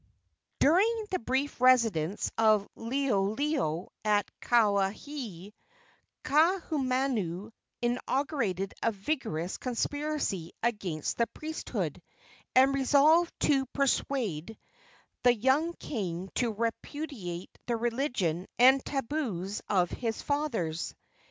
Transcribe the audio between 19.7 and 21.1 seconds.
his fathers.